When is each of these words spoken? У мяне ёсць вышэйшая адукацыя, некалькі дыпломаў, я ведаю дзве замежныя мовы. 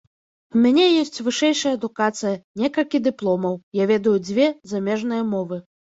У 0.53 0.59
мяне 0.61 0.85
ёсць 1.01 1.21
вышэйшая 1.27 1.73
адукацыя, 1.79 2.33
некалькі 2.61 3.03
дыпломаў, 3.09 3.53
я 3.83 3.87
ведаю 3.93 4.15
дзве 4.27 4.47
замежныя 4.73 5.23
мовы. 5.37 5.65